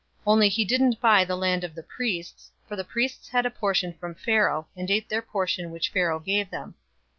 [0.21, 3.51] 047:022 Only he didn't buy the land of the priests, for the priests had a
[3.51, 6.73] portion from Pharaoh, and ate their portion which Pharaoh gave them.